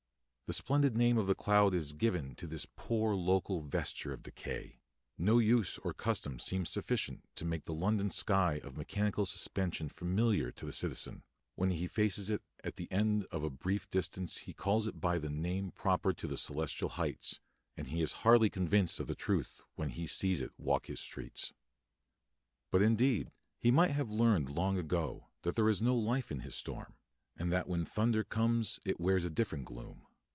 [0.47, 4.81] The splendid name of the cloud is given to this poor local vesture of decay;
[5.17, 10.51] no use or custom seems sufficient to make the London sky of mechanical suspension familiar
[10.51, 11.23] to the citizen;
[11.55, 15.17] when he faces it at the end of a brief distance he calls it by
[15.17, 17.39] the names proper to the celestial heights,
[17.77, 21.53] and he is hardly convinced of the truth when he sees it walk his streets.
[22.71, 26.55] But, indeed, he might have learned long ago that there is no life in his
[26.55, 26.95] storm,
[27.37, 30.07] and that when thunder comes it wears a different gloom.